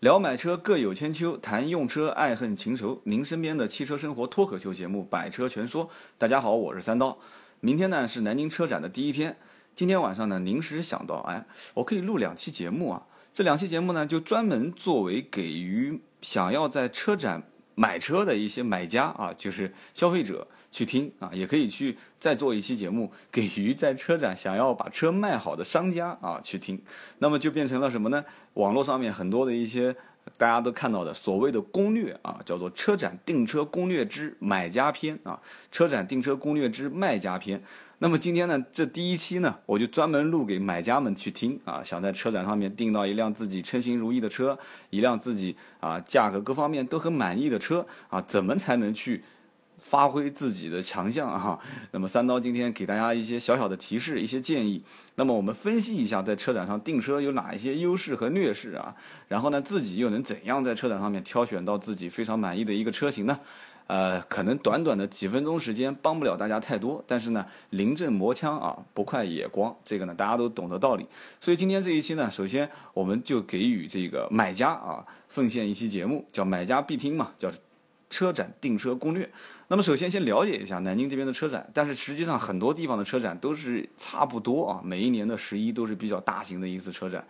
[0.00, 3.00] 聊买车各有千秋，谈用车爱恨情仇。
[3.02, 5.86] 您身边的汽车生活脱口秀节目《百车全说》。
[6.16, 7.18] 大家好，我是三刀。
[7.58, 9.36] 明天呢是南京车展的第一天。
[9.74, 13.08] 今天晚上呢，临时想到，哎，我可以录两期节目啊。
[13.34, 17.42] 这两期节目呢，就专门作为给予想要在车展
[17.74, 20.46] 买车的一些买家啊，就是消费者。
[20.70, 26.80] 去听啊，也可以去再做一期节目，给予在车展想要把车卖好的商家啊去听，
[27.18, 28.24] 那么就变成了什么呢？
[28.54, 29.94] 网络上面很多的一些
[30.36, 35.40] 大家都看到的所谓的攻略啊，叫做《车展订车攻略之买家篇》啊，
[35.70, 37.58] 《车展订车攻略之卖家篇》。
[38.00, 44.56] 那么今天呢，这第一期呢，我就专门录给买家们去听啊，想在车展上面订到一辆自己称心如意的车，
[44.90, 49.24] 一辆自己啊价格各方面都很满意的车啊，怎么才能去？
[49.78, 51.58] 发挥自己的强项啊！
[51.92, 54.82] 那么三刀今天给大家一些小小的提示，一些建议。
[55.14, 58.94] 那么我们分析一下，在车展上订车有哪一些优势和劣势啊？
[59.28, 63.38] 然后呢，自己又能怎样在车展上面挑选到自己非常满意的一个车型呢？
[63.86, 71.06] 呃，可能短短的几分钟时间帮不了大家太多，但是呢，临阵磨枪啊，不快也光，这个呢大家都懂得道理。
[71.40, 77.50] 所以今天这一期呢，首先我们就给予这个买家啊奉献一期节目，叫买家必听嘛，叫。
[78.08, 79.28] 车展订车攻略。
[79.68, 84.80] 那么首先先了解一下南京这边的车展，但是实际上很多地方的车展都是差不多啊。
[84.82, 87.26] 每一年的十一都是比较大型的一次车展。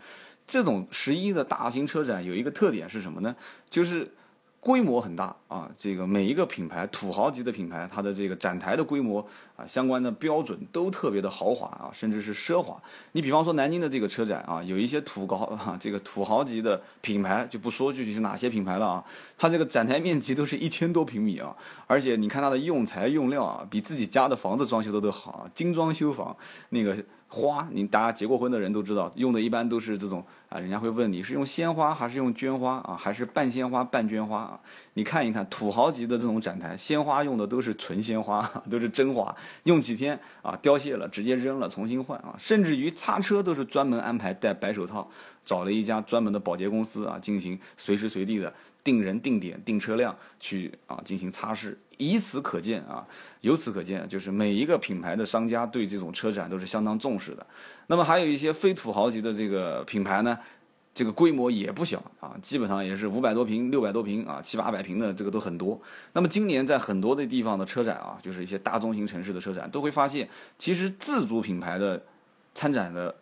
[0.46, 3.34] 这种十一的大型车展有一个特点是什么呢？
[3.70, 4.12] 就是。
[4.60, 9.24] 规模很大啊，这个每一个品牌土豪级的品牌，它的这个展台的规模
[9.56, 12.76] 啊，相关的标准都特别的豪华啊，甚至是奢华。
[13.12, 19.04] 你比方说南京的这个车展啊，有一些土豪哈，这个土豪级的品牌就不说具体是哪些品牌了啊，
[19.38, 21.56] 它这个展台面积都是一千多平米啊，
[21.86, 26.36] 而且你看它的用材用料啊，比自己家的房子装修的都好，精装修房
[26.70, 26.96] 那个。
[27.28, 34.58] 花，你大家结过婚的人都知道，用的一般都是这种啊，人家会问你是用鲜花还是用绢花啊，还是半鲜花半绢花啊？
[34.94, 39.34] 你看一看土豪级的这种展台，鲜花用的都是纯鲜花， 都是真花，
[39.64, 45.08] 用几天啊凋谢了直接扔了重新换啊，甚至于擦车都是专门安排戴白手套，
[45.44, 48.50] 找了一家专门的保洁公司啊，进行随时随地的
[48.82, 51.76] 定人定点定车辆去啊进行擦拭。
[51.98, 53.06] 以此可见啊，
[53.42, 57.46] 由此可见，就是每一个品牌的商家对这种车展都是相当重视的。
[57.88, 60.38] 那么还有一些非土豪级的这个品牌呢，
[60.94, 65.80] 这个规模也不小啊，基本上也是五百多平、六百多平啊，七八百平的这个都很多。
[66.12, 70.28] 那么今年在很多的地方的车展啊，就是一些大中型城市的车展，都会发现，
[70.58, 72.02] 其实自主品牌的
[72.54, 73.14] 参展的。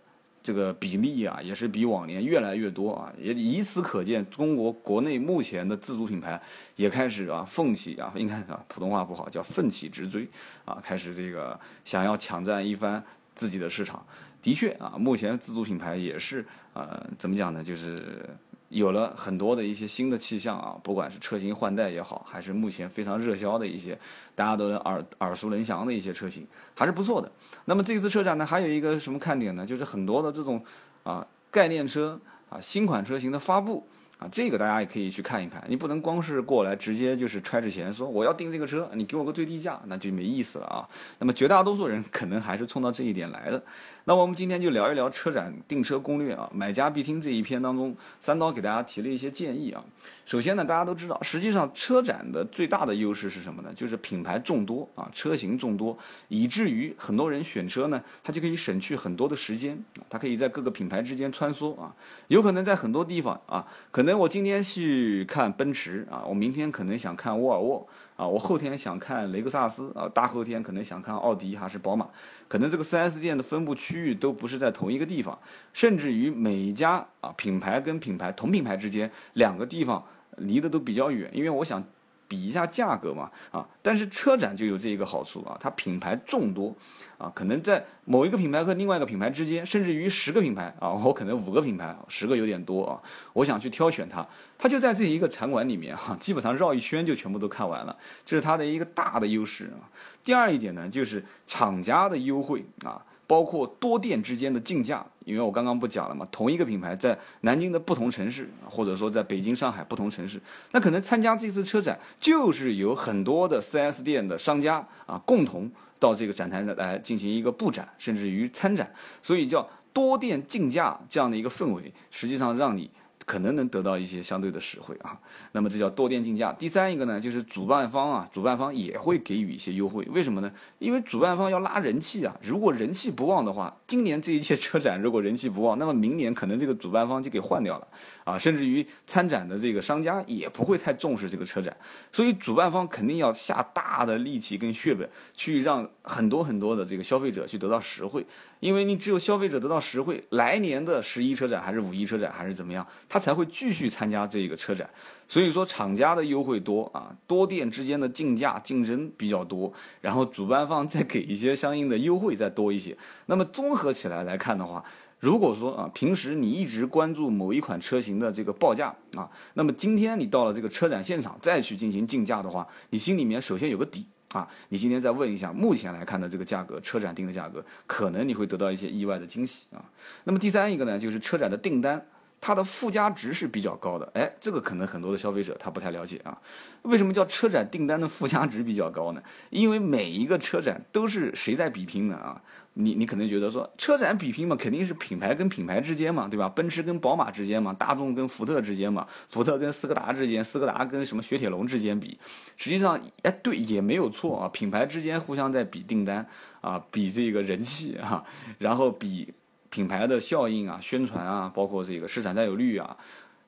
[0.47, 6.41] 这个比例啊，也是比往年越来越多啊，也以此可见，中国国内目前的自主品牌
[6.77, 10.29] 也开始啊奋起啊，应该啊普通话不好，叫奋起直追
[10.65, 13.03] 啊，开始这个想要抢占一番
[13.35, 14.07] 自己的市场。
[14.41, 18.25] 的确啊，目前自主品牌也是呃，怎么讲呢，就是。
[18.69, 23.99] 有了很多的一些新的气象啊，不管是车型换代也好，还是目前非常热销的一些
[24.35, 27.31] 大家都能耳耳熟能详的一些车型，还是不错的。
[27.67, 29.65] 那么这次车展呢，还有一个什么看点呢？
[29.65, 30.65] 就是很多的这种
[31.05, 33.87] 啊概念车啊新款车型的发布。
[34.19, 35.63] 啊，这个大家也可以去看一看。
[35.69, 40.89] 你不能光是过来直接就是揣着钱说我要订这个车，你给我个最低价，那就没意思了啊。
[41.19, 43.63] 那么绝大多数人可能还是冲到这一点来的。
[44.05, 49.85] 那我们今天就聊一聊车展订车攻略啊，买家必听这一篇当中，三刀给大家提了一些建议啊。
[50.25, 53.71] 首先呢，大家都知道，实际上车展的最大的优势是什么呢？
[53.77, 55.97] 就是品牌众多啊，车型众多，
[56.29, 61.93] 以至于很多人选车呢，他就可以省去很多的时间，他可以在各个品牌之间穿梭啊，
[62.29, 64.06] 有可能在很多地方啊，可。
[64.07, 67.85] 可能我今天去看奔驰啊，我明天可能想看沃尔沃
[68.15, 72.07] 啊，我后天想看雷克萨斯啊，大后天可能想看奥迪还是宝马，
[72.47, 75.37] 可能这个 4S 店的分布区域都不是在同一个地方，
[75.73, 80.05] 甚至于每一家啊品牌跟品牌同品牌之间两个地方
[80.37, 81.83] 离得都比较远，因为我想。
[82.29, 86.75] 比一下价格嘛，啊，但是车展就有这一个好处啊，它品牌众多，
[87.19, 93.01] 啊，可能在某一个品牌和另外一个品牌之间，甚至于十个品牌啊，我可能五个品牌，十个有点多啊，
[93.33, 94.27] 我想去挑选它，
[94.59, 99.87] 它就在这一个场馆里面哈，基本上绕一圈就全部都看完了，这是它的一个大的优势啊。
[100.25, 103.05] 第二一点呢，就是厂家的优惠啊。
[103.27, 110.41] 包括多店之间的竞价，因为我刚刚不讲了嘛，同一个品牌在南京的不同城市，或者说在北京、上海不同城市，
[110.73, 118.89] 那可能参加这次车展，就是有很多的 4S 店的商家啊，共同到这个展台上来进行一个布展，甚至于参展，
[119.21, 122.91] 所以叫多店竞价这样的一个氛围，实际上让你
[123.27, 125.19] 可能能得到一些相对的实惠啊。
[125.53, 126.51] 那么这叫多店竞价。
[126.53, 130.07] 第三一个呢，就是主办方啊，主办方也会给予一些优惠。
[130.11, 130.51] 为什么呢？
[130.79, 132.35] 因为主办方要拉人气啊。
[132.41, 137.89] 如果人气不旺的话，今年这一届车展如果人气不旺，那么明年可能这个主办方就给换掉了
[138.25, 138.39] 啊。
[138.39, 141.77] 甚至于参展的这个商家也不会太重视这个车展，
[142.13, 148.25] 所以主办方肯定要下大的力气跟血本去让很多很多的这个消费者去得到实惠。
[148.61, 152.87] 因为你只有消费者得到实惠，来年的十一车展还是五一车展还是怎么样，
[153.17, 154.87] 他才会继续参加这个车展。
[155.27, 159.73] 所以说，厂家的优惠多啊，多店之间的竞价竞争比较多，
[160.03, 162.95] 然后主办方再给一些相应的优惠再多一些。
[163.25, 164.85] 那么综合起来来看的话，
[165.19, 174.05] 如果说啊，平时你一直关注某一款车型的这个报价啊，那么今天你到了这个车展现场再去进行竞价的话，你心里面首先有个底。
[174.35, 179.83] 啊，你今天再问一下，目前来看的这个价格，车展定的价格，可能你会得到一些意外的惊喜啊。
[180.25, 182.05] 那么第三一个呢，就是车展的订单，
[182.47, 184.09] 它的附加值是比较高的。
[184.15, 186.39] 哎，这个可能很多的消费者他不太了解啊。
[186.83, 189.21] 为什么叫车展订单的附加值比较高呢？
[189.51, 192.41] 因为每一个车展都是谁在比拼呢啊？
[192.75, 196.49] 你你可能觉得说车展比拼嘛，肯定是品牌跟品牌之间嘛，对吧？
[196.49, 202.17] 奔驰跟宝马之间嘛，大众跟福特之间嘛，福特跟斯柯达之间，斯柯达跟什么雪铁龙之间比，
[202.57, 206.25] 实际上哎对也没有错啊，品牌之间互相在比订单
[206.61, 208.23] 啊，比这个人气啊，
[208.59, 209.35] 然后比
[209.71, 212.97] 品牌的效应啊、宣传啊，包括这个市场占有率啊，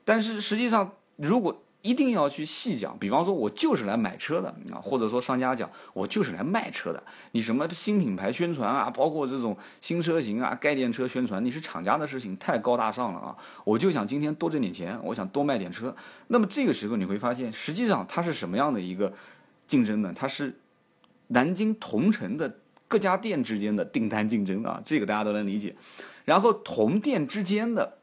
[0.05, 7.01] 但是实际上如果一定要去细讲，比方说，我就是来买车的啊，或者说商家讲，我就是来卖车的。
[7.31, 13.37] 你什么新品牌宣传啊，包括这种新车型啊、概念车宣传，你是厂家的事情，太高大上了啊！
[13.63, 15.95] 我就想今天多挣点钱，我想多卖点车。
[16.27, 19.15] 那么这个时候你会发现，实际上它是什么样的一个
[19.69, 20.13] 竞争呢？
[20.15, 20.59] 它是
[21.29, 25.77] 南京同城的各家店之间的订单竞争啊，这个大家都能理解。
[26.25, 27.99] 然后同店之间的。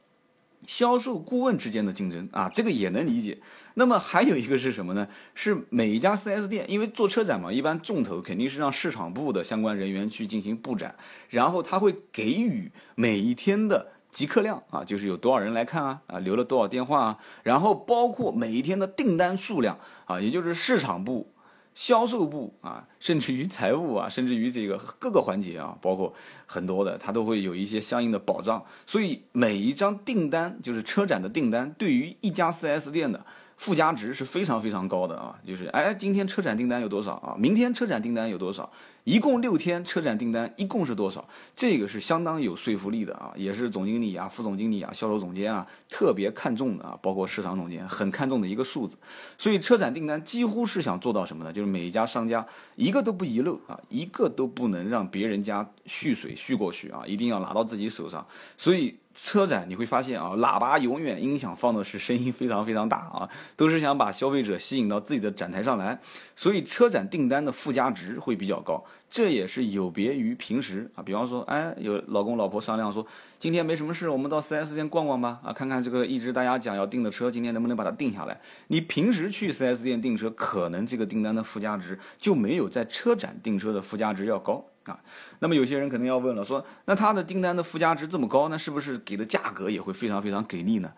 [0.68, 3.40] 销售顾问之间的竞争啊，这个也能理解。
[3.76, 5.08] 那么还有一个是什么呢？
[5.36, 10.96] 是每一家 4S 店，因为做车展嘛，一般重头肯定是让市场部的相关人员去进行布展，
[11.30, 21.31] 然后他会给予每一天的集客量啊，就是有多少人来看啊，啊留了多少电话啊，然后包括每一天的订单数量啊，也就是市场部。
[21.75, 26.12] 销售部啊，甚至于财务啊，甚至于这个各个环节啊，包括
[26.48, 28.66] 很多的，它都会有一些相应的保障。
[28.88, 33.24] 所以每一张订单，就是车展的订单，对于一家 4S 店的。
[33.57, 37.38] 附加值是非常非常高的啊，就是哎，今天车展订单有多少啊？
[37.39, 38.69] 明天车展订单有多少？
[39.06, 41.24] 一共六天车展订单一共是多少？
[41.56, 48.98] 这个是相当有说服力的啊，也是总经理啊、副总经理啊、销售总监啊特别看重的啊，包括市场总监很看重的一个数字。
[49.38, 51.54] 所以车展订单几乎是想做到什么呢？
[51.54, 58.25] 就是每一家商家一个都不遗漏啊，一个都不能让别人家蓄水蓄过去啊，一定要拿到自己手上。
[58.57, 58.98] 所以。
[59.18, 65.98] 车展你会发现啊，喇叭永远音响放的是声音非常非常大啊，都是想把消费者吸引到自己的展台上来，
[66.36, 71.03] 所以车展订单的附加值会比较高，这也是有别于平时啊。
[71.03, 73.06] 比方说，哎，有老公老婆商量说，
[73.39, 78.39] 今天没什么事，我们到 4S 店逛逛吧，啊，看看这个一直大家讲要订的车，今天能不能把它定下来。
[78.68, 84.65] 你平时去 4S 店订车，可能这个订单的附加值就没有在车展订车的附加值要高。
[84.86, 85.00] 啊，
[85.39, 90.92] 那么有些人可能要问了，说那他的订单的附加值这么高，那是不是给的价格也会非常非常给力呢？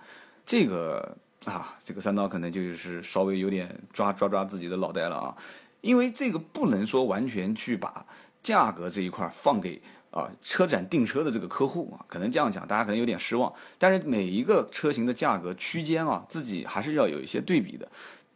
[0.46, 1.16] 这个
[1.46, 5.36] 啊，这个三刀可能就是稍微有点抓抓抓自己的脑袋了啊，
[5.88, 8.06] 因为这个不能说完全去把
[8.44, 9.82] 价格这一块放给
[10.12, 13.52] 啊车展订车的这个客户啊，可能这样讲大家可能有点失望。
[13.78, 17.90] 但是每一个车型的价格区间啊，自己还是要有一些对比的。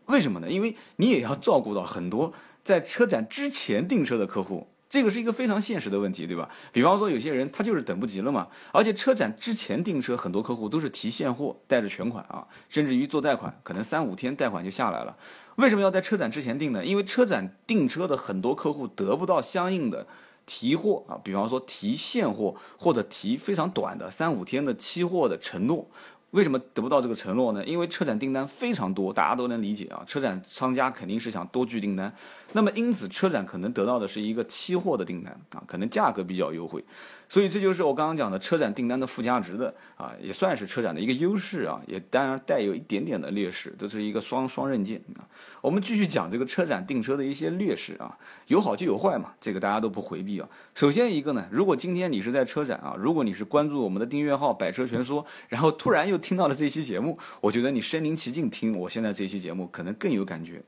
[0.05, 0.49] 为什么呢？
[0.49, 2.33] 因为你也要照顾到很多
[2.63, 4.69] 在车展之前订车的客户。
[4.91, 6.49] 这个是一个非常现实的问题，对吧？
[6.73, 8.49] 比方说，有些人他就是等不及了嘛。
[8.73, 15.15] 而且车展之前订车，很多客户都是提现货，带着全款啊，甚至于做贷款，可能三五天贷款就下来了。
[15.55, 16.83] 为什么要在车展之前订呢？
[16.83, 20.05] 因为车展订车的很多客户得不到相应的
[20.45, 25.87] 提货啊，比方说提现货或者提非常短的三五天的期货的承诺。
[26.31, 27.61] 为什么得不到这个承诺呢？
[27.65, 30.01] 因为车展订单非常多，大家都能理解啊。
[30.07, 32.13] 车展商家肯定是想多聚订单，
[32.53, 36.83] 那么因此车展可能得到的是一个期货的订单啊，可能价格比较优惠。
[37.29, 45.23] 所以这就是我刚刚讲的车展订单的附加值的啊，也算是车展的一个优势啊，也当然带有一点点的劣势，这是一个双双刃剑啊。
[45.61, 48.17] 我们继续讲这个车展订车的一些劣势啊，
[48.47, 50.49] 有好就有坏嘛，这个大家都不回避啊。
[50.75, 60.61] 首先一个呢，如果今天你是在车展啊，如果你是关注我们的订阅号“百车全说”，然后突然又听到了这期节目，我觉得你身临其境听我现在这期节目可能更有感觉。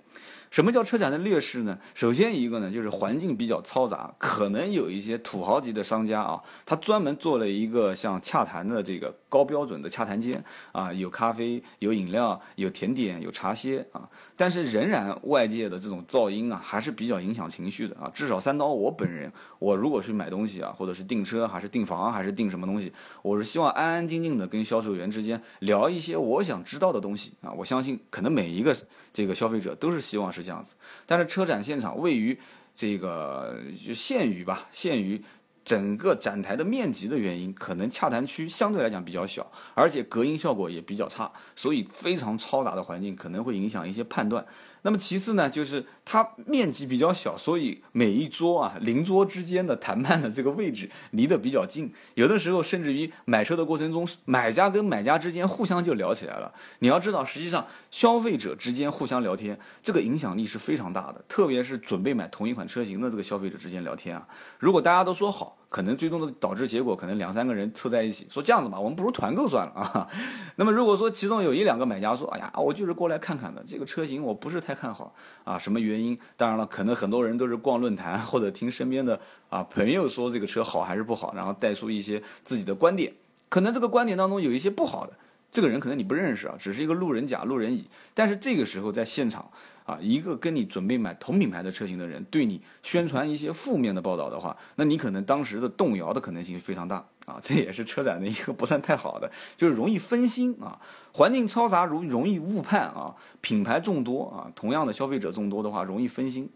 [0.54, 1.80] 什么叫车展的劣势呢？
[1.96, 18.12] 首先一个呢，就是环境比较嘈杂，可能有一些土豪级的商家啊，他专门做了一个像洽谈的这个高标准的洽谈间啊，有咖啡、有饮料、有甜点、有茶歇啊，但是仍然外界的这种噪音啊，还是比较影响情绪的啊。
[18.14, 27.52] 至少三刀我本人，我如果去买东西啊，或者是订车，还是订房，还是订什么东西，我是希望安安静静的跟销售员之间聊一些我想知道的东西啊。
[27.52, 28.78] 我相信可能每一个
[29.12, 30.44] 这个消费者都是希望是。
[30.44, 30.76] 这样子，
[31.06, 32.38] 但是车展现场位于
[32.76, 35.24] 这个就限于吧，限于
[35.66, 44.46] 整个展台的面积的原因，可能洽谈区相对来讲比较小，而且隔音效果也比较差，所以非常嘈杂的环境可能会影响一些判断。
[44.86, 56.54] 那么其次呢，就是它面积比较小，所以每一桌啊邻桌之间的谈判的这个位置离得比较近，有的时候甚至于买车的过程中，买家跟买家之间互相就聊起来了。
[56.80, 64.28] 你要知道，实际上消费者之间互相聊天，这个影响力是非常大的，特别是准备买同一款车型的这个消费者之间聊天啊，
[64.60, 65.53] 如果大家都说好。
[65.74, 70.08] 可能最终的导致结果，可能两三个人凑在一起说这样子吧，我们不如团购算了啊。
[70.56, 76.16] 那么如果说其中有一两个买家说，哎呀，我就是过来看看的，这个车型我不是太看好啊，什么原因？
[76.38, 83.12] 当然了，可能很多人都是逛论坛或者听身边的啊朋友说这个车好还是不好，然后带出一些自己的观点。
[83.50, 85.14] 可能这个观点当中有一些不好的，
[85.54, 87.88] 这个人可能你不认识啊，只是一个路人甲、路人乙。
[88.14, 89.50] 但是这个时候在现场。
[89.86, 100.80] 啊，一个跟你准备买同品牌的车型的人，对你宣传一些负面的报道的话，那你可能当时的动摇的可能性非常大啊，这也是车展的一个不算太好的，就是容易分心啊，
[101.12, 106.50] 环境嘈杂，容容易误判啊，品牌众多啊，同样的消费者众多的话，容易分心。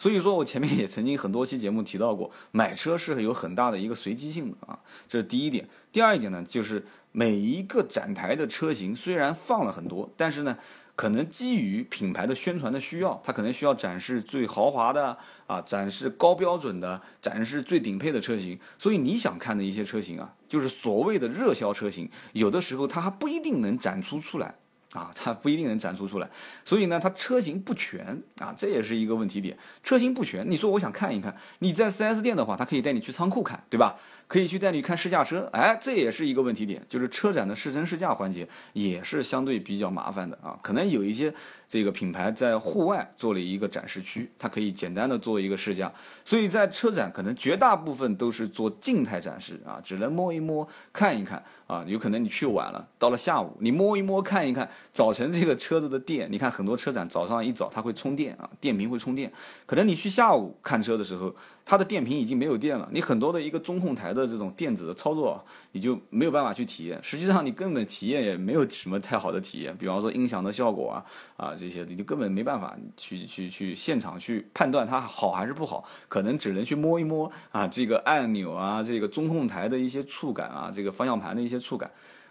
[0.00, 5.68] 所以说我前面也曾经很多期节目提到过，买车是有很大的一个随机性的啊，这是第一点。
[5.92, 10.56] 第二一点呢，就是每一个展台的车型虽然放了很多，但是呢。
[10.96, 15.16] 可能基于品牌的宣传的需要，它可能需要展示最豪华的
[15.46, 18.58] 啊，展示高标准的，展示最顶配的车型。
[18.76, 24.54] 所以你想看的一些车型啊，就是所谓的热销车型，有的时候它还不一定能展出出来。
[24.92, 26.28] 啊，它不一定能展出出来，
[26.64, 29.56] 所以呢，它车型不全啊，这也是一个问题点。
[29.82, 33.96] 车型不全，你说我想看一看，你在 4S 店的话，它可以带你去仓库看，对吧？
[34.30, 40.56] 可以去带你看试驾车，哎，这也是一个问题点，就是车展的试乘试驾环节也是相对比较麻烦的啊。
[40.62, 41.34] 可能有一些
[41.68, 45.92] 这个品牌在户外做了一个展示区，它可以简单的做一个试驾，
[46.24, 54.70] 所以在车展可能绝大部分都是做静态展示啊，只能摸一摸看一看啊，有可能你去晚了，到了下午你摸一摸看一看。
[54.92, 59.32] 早晨这个车子的电，你看很多车展早上一早它会充电啊，电瓶会充电。
[59.66, 61.34] 可能你去下午看车的时候。
[61.64, 66.98] 它的电瓶已经没有电了，你很多的一个中控台的这种电子的操作，你就没有办法去体验。
[67.02, 71.04] 实际上你根本体验也没有什么太好的体验，比方说音响的效果啊
[71.36, 81.90] 啊这些，你就根本没办法去去去现场去判断它好还是不好，可能只能去摸一摸啊这个按钮啊这个中控台的一些触感啊这个方向盘的一些触感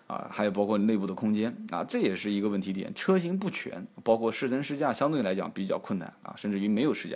[0.10, 2.92] 啊，还有包括内部的空间啊，这也是一个问题点。
[2.96, 7.16] 车型不全，包括试乘试驾相对来讲比较困难啊，甚至于没有试驾。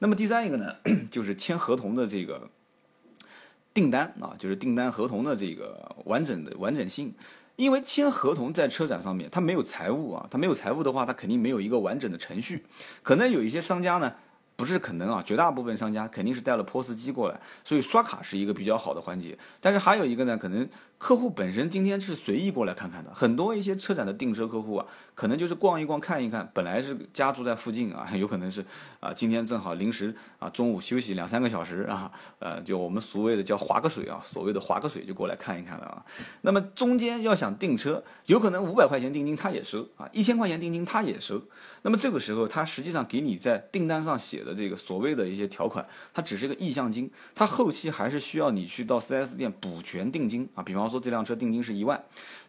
[0.00, 0.74] 那么第三一个呢，
[1.12, 2.50] 就是签合同的这个
[3.72, 7.14] 订单啊，就是订单合同的这个完整的完整性。
[7.54, 12.64] 因为签合同在车展上面，它没有财务啊，它没有财务的话，它肯定没有一个完整的程序。
[13.04, 14.12] 可能有一些商家呢，
[14.56, 19.38] 不是可能啊，绝大部分商家肯定是带了 POS 机过来，所以刷卡是一个比较好的环节。
[19.60, 20.68] 但是还有一个呢，可能。
[21.04, 28.64] 客户本身今天是随意过来看看的，很多一些车展的订车客户啊，可能就是逛一逛看一看，本来是家住在附近啊， 有可能是
[29.00, 36.02] 啊，今天正好临时啊，中午休息两三个小时啊， 呃，就我们所谓的叫划个水啊，所谓的划个水就过来看一看了啊。
[36.40, 41.38] 那么中间要想订车，有可能五百块钱定金他也收啊，一千块钱定金他也收。
[41.82, 50.93] 那么这个时候他实际上给你在订单上写的这个所谓的一些条款，它只是个意向金，他后期还是需要你去到 4S 店补全定金啊，比方说。
[50.94, 52.00] 说这辆车定金是一万，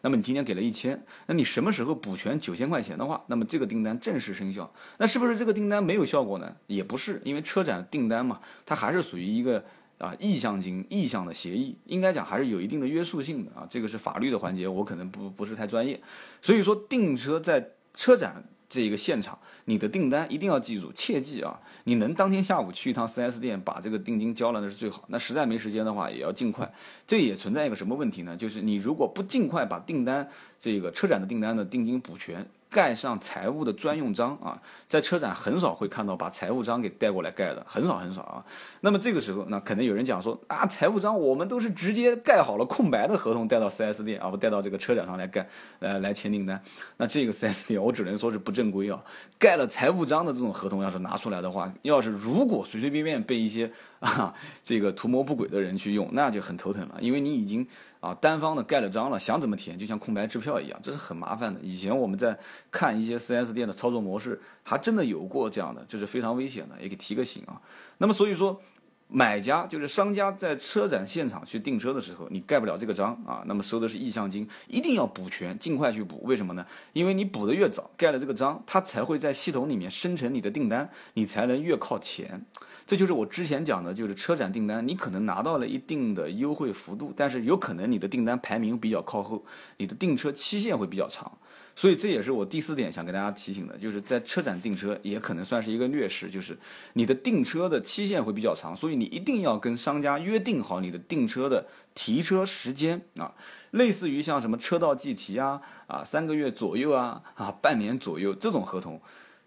[0.02, 4.72] 那么你今天给了一千，那你什么时候补全九千块钱的话，那么这个订单正式生效。
[4.98, 6.54] 那是不是这个订单没有效果呢？
[6.68, 9.64] 也不是，因为车展订单嘛，它还是属于一个
[9.98, 13.66] 啊意向金、意向的协议，应该讲还是有一定的约束性的啊。
[13.68, 16.00] 这个是法律的环节，我可能不不是太专业，
[16.40, 18.44] 所以说订车在车展。
[18.68, 21.60] 这一个现场，你的订单一定要记住，切记啊！
[21.84, 25.04] 你能当天下午去一趟 4S 店把这个定金交了，那是最好。
[25.08, 26.72] 那实在没时间的话，也要尽快。
[27.06, 28.36] 这也存在一个什么问题呢？
[28.36, 38.44] 就是你如果不尽快把订单这个车展的订单的定金补全，盖上财务的专用章啊，在车展很少会看到把财务章给带过来盖的，很少很少啊。
[38.80, 46.60] 那么这个时候，那可能有人讲说啊，财务章我们都是直接盖好了空白的合同带到 4S 店啊，不带到这个车展上来盖，呃，来签订单。
[46.96, 49.02] 那这个 4S 店我只能说是不正规啊，
[49.38, 53.70] 盖了财务章的这种合同要是拿出来的话，要是如果随随便便被一些
[54.06, 54.34] 啊
[54.64, 57.66] 这个图谋不轨的人去用，那就很头疼了，因为你已经。
[57.98, 61.58] 啊，单方的盖了章了，想怎么填就像空白支票一样，这是很麻烦的。
[61.60, 62.38] 以前我们在
[62.70, 67.60] 看一些 4S 店的操作模式，还真的有过这样的，就是非常危险的，也给提个醒啊。
[67.98, 68.60] 那么所以说，
[69.08, 76.20] 买家就是商家在车展现场去订车的时候，你盖不了这个章啊，那么收的是意向金，一定要补全，尽快去补。
[76.22, 76.64] 为什么呢？
[76.92, 82.44] 因为你补的越早，盖了这个章，它才会在系统里面生成你的订单，你才能越靠前。
[82.86, 89.44] 这就是我之前讲的，就是车展订单，你可能拿到了一定的优惠幅度，但是有可能你的订单排名比较靠后，
[89.78, 91.36] 你的订车期限会比较长，
[91.74, 96.56] 所以这也是我第四点想跟大家提醒的，就是在车展订车也可能算是一个劣势，就是
[96.92, 101.66] 你的订车的期限会比较长，所以你一定要跟商家约定好你的订车的
[101.96, 103.34] 提车时间啊，
[103.72, 109.00] 类似于像什么车到即提啊，啊三个月左右啊，啊半年左右这种合同。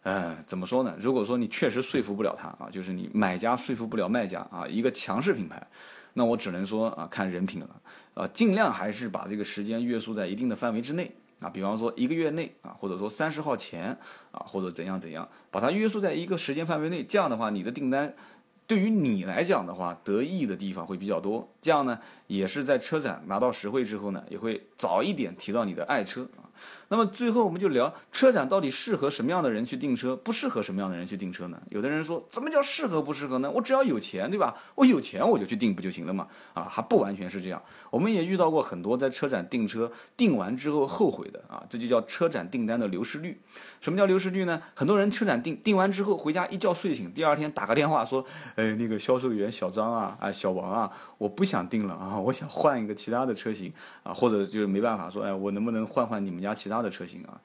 [0.03, 0.96] 嗯，怎么说呢？
[0.98, 5.62] 如果说你确实说服不了他啊，就是你买家说服不了卖家啊，一个强势品牌，
[6.13, 7.82] 那我只能说啊，看人品了，
[8.13, 13.89] 啊，尽量还是把这个时间约束在一定的范围之内啊，比方说一个月内啊，或者说三十号前
[14.32, 18.13] 啊，或者怎样怎样，把它约束在一个时间范围内，这样的话，你的订单
[18.65, 26.48] 对于你来讲的话，得益的地方会比较多，这样呢，也是在车展拿到实惠之后呢，也会早一点提到你的爱车啊。
[26.89, 31.62] 那么最后我们就聊车展到底适合什么样的人去订车，不适合什么样的人去订车呢？
[31.70, 33.51] 有的人说，怎么叫适合不适合呢？
[33.51, 34.56] 我只要有钱，对吧？
[34.75, 36.28] 我有钱我就去订不就行了嘛？
[36.54, 37.62] 啊，还不完全是这样。
[37.92, 43.39] 我们也遇到过很多在车展订车订完之后后悔的啊，这就叫车展订单的流失率。
[43.82, 44.62] 什么叫流失率呢？
[44.74, 48.25] 很多人车展订订完之后回家一觉睡醒，第二天打个电话说，
[48.56, 53.72] 哎，那个销售员小张啊，啊小王啊，我不想订了啊，我想换一个其他的车型
[54.04, 56.79] 啊，或者就是没办法说，哎，我能不能换换你们家其他？
[56.79, 57.41] 的车型啊，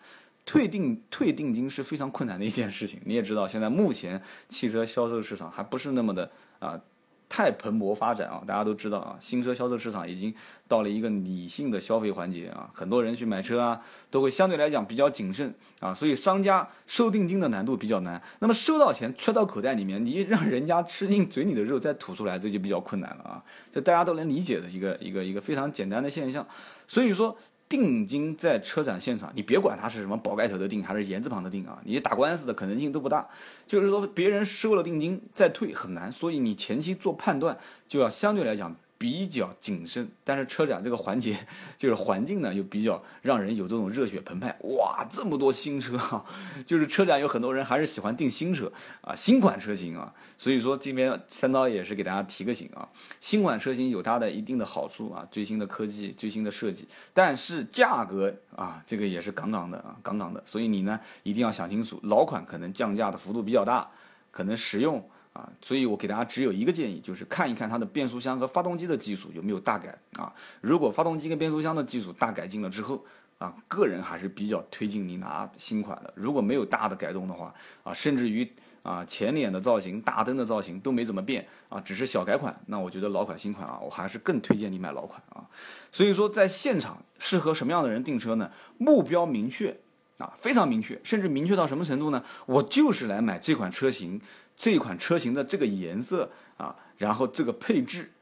[0.47, 3.01] 退定退定金是非常困难的一件事情。
[3.05, 6.31] 你也知道，现在目前汽车销售市场还不是那么的
[6.61, 6.81] 啊
[7.29, 8.45] 太蓬勃发展啊。
[8.47, 10.33] 大家都知道啊，新车销售市场已经
[10.69, 18.23] 到了一个理性的消费环节啊，很多人去买车啊，都会相对来讲比较谨慎啊，所以商家收定金的难度比较难。
[18.39, 23.43] 那么收到钱揣到口袋里面，你让人家吃进嘴里的肉再吐出来，这就比较困难了啊。
[23.73, 26.47] 这大家都能理解的一个一个一个非常简单的现象。
[26.87, 27.37] 所以说。
[27.69, 33.29] 定金在车展现场，你别管它是什么宝盖头的定还是言字旁的定啊，你打官司的可能性都不大。
[33.67, 38.77] 就是说，别人收了定金再退很难，所以你前期做判断就要相对来讲。
[39.05, 41.37] 比较谨慎，但是车展这个环节
[41.77, 44.57] 就是环境呢，又比较让人有这种热血澎湃。
[44.61, 46.25] 哇，这么多新车啊！
[46.65, 50.11] 就是车展有很多人还是喜欢订新车啊，新款车型啊。
[50.39, 52.89] 所以说这边三刀也是给大家提个醒啊，
[53.21, 60.43] 新款车型有它的一定的好处啊，最新的科技、最新的设计，但是价格啊，这个也是杠杠的啊，杠杠的。
[60.47, 63.87] 所以你呢一定要想清楚，老款可能降价的幅度比较大，
[64.31, 65.07] 可能实用。
[65.35, 70.33] 啊，所以我给大家只有一个建议，就是看一看它的变速箱和发动机的技术有没有大改啊。
[70.63, 73.05] 如果发动机跟变速箱的技术大改进了之后，
[73.39, 76.13] 啊，个人还是比较推荐你拿新款的。
[76.17, 78.49] 如果没有大的改动的话，啊，甚至于
[78.85, 85.45] 啊前脸的造型、大灯的造型都没怎么变啊，只是小改款，那我觉得老款新款啊，我还是更推荐你买老款啊。
[85.91, 88.53] 所以说，在现场适合什么样的人订车呢？
[88.79, 89.77] 目标明确
[90.19, 92.23] 啊，非常明确，甚至明确到什么程度呢？
[92.47, 94.21] 我就是来买这款车型。
[94.57, 98.13] 这款车型的这个颜色啊，然后这个配置，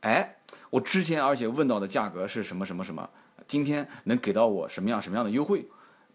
[0.00, 0.36] 哎，
[0.70, 3.06] 我之前而且问到的价格是什么什么什么，
[3.46, 5.66] 今天能给到我什么样什么样的优惠？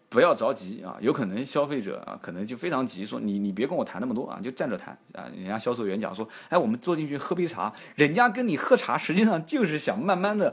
[0.08, 5.30] 不要着急啊，有可能消费者啊可能就非常急，说你你别跟我谈那么多啊，就站着谈啊。
[5.32, 10.52] 人家销售员讲说，哎，我们坐进去喝杯茶，人家跟你喝茶，实际上就是想慢慢的。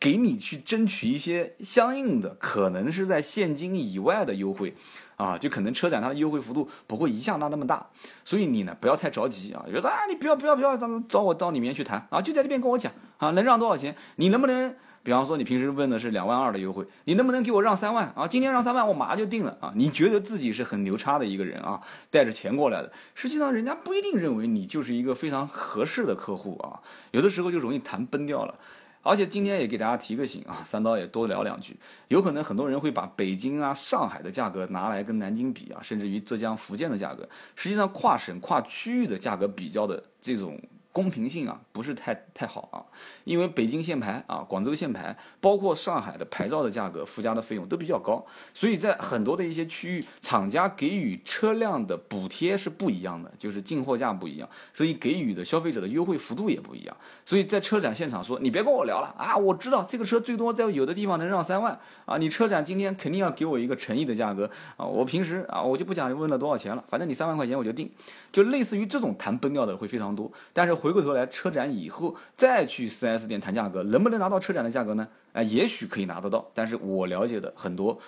[0.00, 4.74] 给你去争取一些相应的，可能是在现金以外的优惠，
[5.16, 7.86] 啊，就可能车展它的优惠幅度不会一下拉那么大，
[8.24, 10.74] 所以你呢不要太着急啊，觉得啊你不要不要不要
[11.06, 13.94] 找我到里面去谈啊，就在这边跟我讲啊，能让多少钱？
[14.16, 18.26] 你能不能，比方说你平时问的是两万二的优惠，你能不能给我让三万啊？
[18.26, 19.70] 今天让三万，我马上就定了啊！
[19.76, 21.78] 你觉得自己是很牛叉的一个人啊，
[22.10, 28.54] 带着钱过来的，实际上人家不一定认为你就是一个非常合适的客户啊，有的时候就容易谈崩掉了。
[29.02, 31.76] 而且今天也给大家提个醒啊， 三刀也多聊两句。
[32.08, 40.60] 有可能很多人会把北京啊、上海的价格拿来跟南京比啊，甚至于浙江、福建的价格，实际上跨省、跨区域的价格比较的这种
[40.92, 42.82] 公平性啊不是太太好啊，
[43.22, 56.96] 因为北京限牌啊、广州限牌，包括上海的牌照的价格附加的费用都比较高，所以在很多的一些区域，厂家给予车辆的补贴是不一样的，就是进货价不一样，所以给予的消费者的优惠幅度也不一样。
[57.24, 67.88] 所以在车展现场说，你别跟我聊了啊，我知道这个车最多在有的地方能让三万啊，你车展今天肯定要给我一个诚意的价格啊，我平时啊我就不讲问了多少钱了，反正你三万块钱我就定，
[68.32, 70.79] 就类似于这种谈崩掉的会非常多，但是。
[70.80, 75.06] 回过头来，车展以后再去 4S 店谈价格，能不能拿到车展的价格呢？
[75.32, 77.98] 哎，也许可以拿得到，但是我了解的很多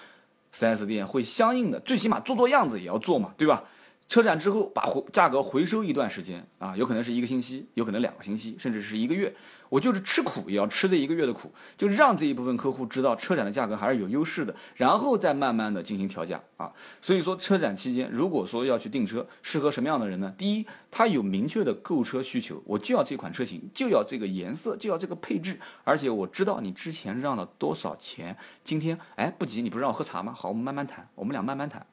[0.55, 3.63] 4S 店会相应的，最起码做做样子也要做嘛，对吧？
[4.13, 9.35] 车展之后把回价格回收一段时间啊，有可能是一个星期，有可能两个星期，甚至是一个月。
[9.71, 16.71] 我就是吃苦也要吃这一个月的苦，就让这一部分客户知道车展的价格还是有优势的，然后再慢慢的进行调价啊。
[17.01, 20.31] 所以说车展期间，如果说要去订车，适合什么样的人呢？
[20.37, 30.35] 第一，他有明确的购车需求，我就要这款车型，就要这个颜色，就要这个配置，而且我知道你之前让了多少钱，今天哎不急，你不是让我喝茶吗？
[30.37, 31.87] 好，我们慢慢谈，我们俩慢慢谈。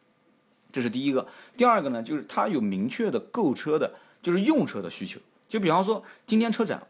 [0.71, 1.25] 这是第一个，
[1.57, 5.19] 第二个呢，就是他有明确的购车的，就是用车的需求。
[5.47, 6.85] 就比方说，今天车展，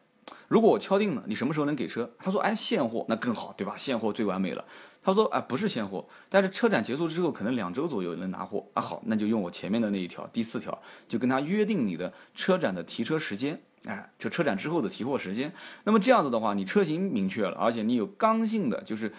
[0.50, 2.10] 如果我敲定了，你什么时候能给车？
[2.20, 3.76] 他说，哎，现货那更好，对吧？
[3.78, 4.66] 现货最完美了。
[5.02, 8.68] 他说，哎，不是现货，但是车展结束之后，可能两周左右能拿货。
[8.74, 15.54] 啊，好，那就用我前面的那一条，第四条，就跟他约定你的车展的提车时间，哎，就车展之后的提货时间。
[15.86, 19.14] 那么这样子的话，你车型明确了，而且你有刚性的，就是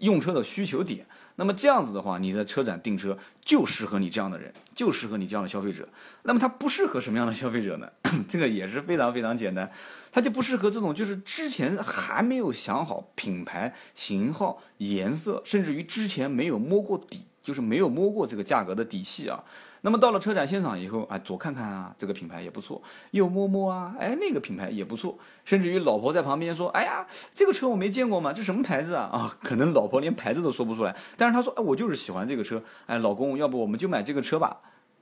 [0.00, 1.06] 用车的需求点。
[1.36, 5.88] 那么这样子的话，你在车展订车就适合你这样的人，就适合你这样的消费者。
[6.22, 7.88] 那么它不适合什么样的消费者呢？
[8.26, 9.70] 这个也是非常非常简单，
[10.10, 19.44] 它就不适合这种就是之前还没有想好品牌、型号、颜色，甚至于之前没有摸过底，就是没有摸过这个价格的底细啊。
[19.86, 25.16] 那么到了车展现场以后，啊，左看看啊，这个品牌也不错；右摸摸啊，哎，那个品牌也不错。
[25.44, 32.60] 甚至于老婆在旁边说：“哎呀，这个车我没见过嘛，这什么牌子啊？”啊，可能老婆连牌子都说不出来，但是她说：“哎，我就是喜欢这个车。
[32.86, 34.56] 哎，老公，要不我们就买这个车吧？”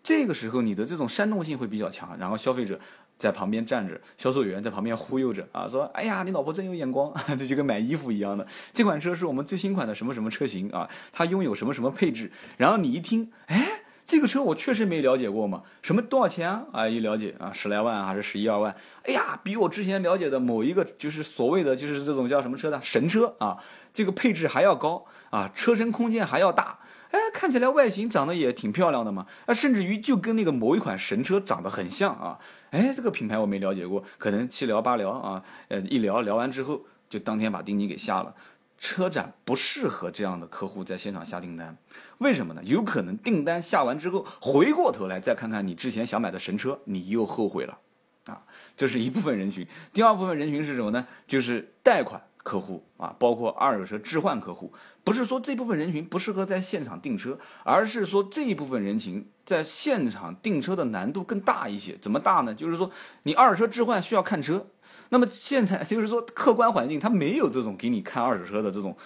[0.04, 2.78] 这个时候你的这种煽动性会比较强，然后消费者
[3.16, 8.46] 在旁边站着，销售员在旁边忽悠着啊，说：“哎呀，你老婆真有眼光， 这就跟买衣服一样的。
[8.74, 10.86] 这款车是我们最新款的什么什么车型啊？
[11.10, 13.80] 它拥有什么什么配置？”然后你一听，哎。
[14.06, 16.66] 这个车我确实没了解过嘛，什么多少钱啊？
[16.72, 18.74] 啊，一了解啊，十来万还是十一二万？
[19.04, 23.56] 哎呀，比我之前了解的某一个就是所谓的就是这种叫什么车的神车啊，
[23.94, 26.80] 这个配置还要高啊，车身空间还要大，
[27.12, 32.38] 哎，看起来外形长得也挺漂亮的嘛，啊，甚至于就跟那个某一款神车长得很像啊，
[32.72, 38.34] 哎，这个品牌我没了解过，可能七聊八聊啊，呃，一聊聊完之后就当天把定金给下了。
[38.78, 41.76] 车展不适合这样的客户在现场下订单，
[42.18, 42.62] 为什么呢？
[42.64, 47.78] 有可能订单下完之后，回过头来再看看你之前想买的神车，你又后悔了，
[48.26, 48.42] 啊，
[48.76, 49.66] 这是一部分人群。
[49.92, 51.06] 第二部分人群是什么呢？
[51.26, 54.72] 就是贷款客户啊，包括二手车置换客户。
[55.02, 61.96] 不是说这部分人群不适合在现场订车，而是说这一部分人群在现场订车的难度更大一些。
[62.00, 62.54] 怎么大呢？
[62.54, 62.88] 就是说
[63.24, 64.66] 你二手车置换需要看车。
[65.08, 68.96] 那么现在就是说，客观环境它没有这种给你看二手车的这种，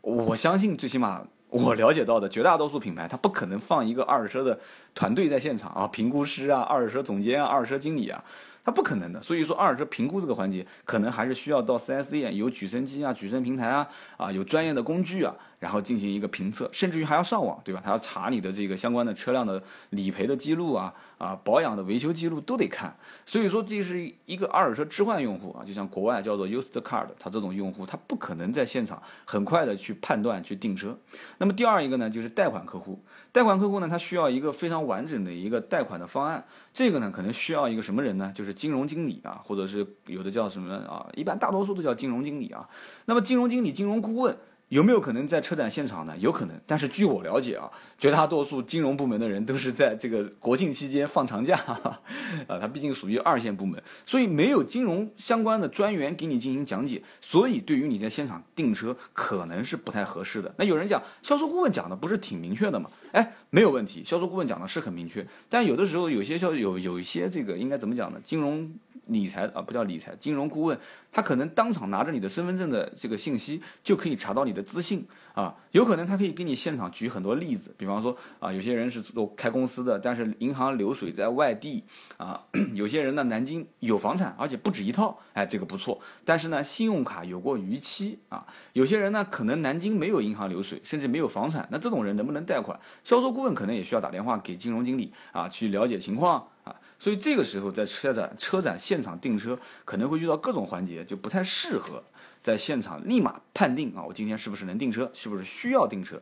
[0.00, 4.58] 我相信最起码我了解到的绝大多数品牌，它不可能放一个二手车的
[4.94, 8.22] 团队在现场啊，评估师啊，二手车总监啊，二手车经理啊。
[8.68, 17.80] 那不可能的，所以说二手车评估这个环节，可能还是需要到 4S 店有举升机啊、举升平台啊，啊有专业的工具啊，然后进行一个评测，甚至于还要上网，对吧？
[17.84, 22.96] 他要查你的这个相关的车辆的理赔的记录啊、啊保养的维修记录都得看。
[23.26, 30.96] 所以说这是一个二手车置换用户啊，就像国外叫做 used car 的，他这种用户他不可能在现场很快的去判断去订车。
[31.38, 38.32] 那么第二一个呢，就是贷款客户，贷款客户呢，他需要一个非常完整的一个贷款的方案，这个呢可能需要一个什么人呢？
[38.34, 41.04] 就是金融经理啊，或者是有的叫什么啊？
[41.16, 42.68] 一般大多数都叫金融经理啊。
[43.06, 44.36] 那么金融经理、金融顾问
[44.68, 46.14] 有没有可能在车展现场呢？
[46.18, 51.56] 有可能，但是据我了解啊，绝大多数金融部门的人都是在这个国庆期间放长假，
[52.46, 60.54] 啊，他毕竟属于二线部门，所以没有金融相关的专员给你进行讲解，所以对于你在现场订车可能是不太合适的。
[60.58, 62.90] 那有人讲销售顾问讲的不是挺明确的吗？
[63.12, 68.20] 哎，没有问题，销售顾问讲的是很明确，但有的时候有些销有有一些这个应该怎么讲呢？
[68.22, 68.70] 金融。
[69.08, 70.78] 理财啊，不叫理财，金融顾问，
[71.10, 75.56] 他可能当场拿着你的身份证的这个信息，就可以查到你的资信啊。
[75.70, 81.82] 有可能他可以给你现场举很多例子，比方说啊，有些人是做开公司的，但是银行流水在外地
[82.18, 82.44] 啊，
[82.74, 85.98] 有些人呢南京有房产，而且不止一套，哎，这个不错。
[86.22, 92.78] 但是呢，信用卡有过逾期啊，有些人呢可能南京没有银行流水，甚至没有房产，那这种人能不能贷款？
[93.08, 96.76] 销售顾问可能也需要打电话给金融经理啊，去了解情况啊。
[96.98, 102.04] 所以这个时候在车展车展现场订车可能会遇到各种环节，就不太适合
[102.42, 106.20] 在现场立马判定啊，我今天是不是能订车，是不是需要订车。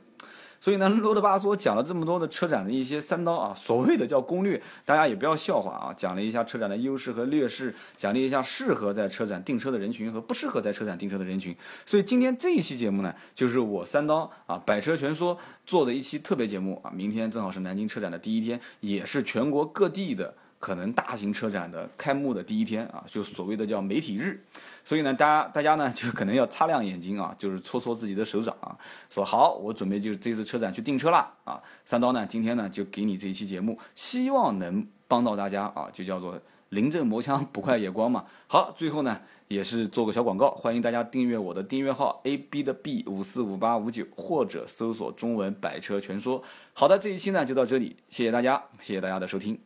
[0.61, 5.95] 所以呢，啰里吧嗦讲了这么多的车展的一些三刀啊，所谓的叫攻略，大家也不要笑话啊。
[5.97, 11.55] 讲了一下车展的优势和劣势，讲了一下适合在车展订车的人群和不适合在车展订车的人群。
[11.85, 16.91] 所以今天这一期节目呢，就是我三刀啊百车全说做的一期特别节目啊。
[16.95, 20.35] 明天正好是南京车展的第一天，也是全国各地的。
[20.59, 24.43] 可能大型车展的开幕的第一天啊，就所谓的叫媒体日，
[24.83, 28.77] 所以呢，大家大家呢就可能要擦亮眼睛啊，就是搓搓自己的手掌啊，
[29.11, 31.61] 说好，我准备就是这次车展去订车啦啊。
[31.85, 36.41] 三刀呢，今天呢就给你这一期节目，希望能帮到大家啊，就叫做
[36.71, 38.25] 临阵磨枪不快也光嘛。
[38.49, 46.43] 好，最后呢也是做个小广告，欢迎大家订阅我的订阅号 A B 的 B 五四五八五九，或者搜索中文百车全说。
[46.73, 49.59] 好的，这一期呢就到这里，谢谢大家，谢谢大家的收听。